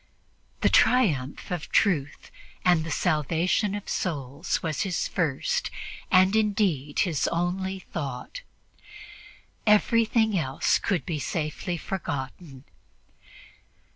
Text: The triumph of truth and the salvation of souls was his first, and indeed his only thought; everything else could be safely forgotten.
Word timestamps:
The 0.61 0.69
triumph 0.69 1.51
of 1.51 1.69
truth 1.71 2.31
and 2.65 2.83
the 2.83 2.89
salvation 2.89 3.75
of 3.75 3.87
souls 3.87 4.63
was 4.63 4.81
his 4.81 5.07
first, 5.07 5.69
and 6.09 6.35
indeed 6.35 7.01
his 7.01 7.27
only 7.27 7.77
thought; 7.77 8.41
everything 9.67 10.35
else 10.35 10.79
could 10.79 11.05
be 11.05 11.19
safely 11.19 11.77
forgotten. 11.77 12.63